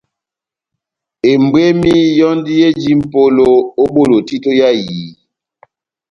[1.31, 3.47] Ebwemi yɔ́ndi eji mʼpolo
[3.81, 5.09] ó bolo títo yá ehiyi.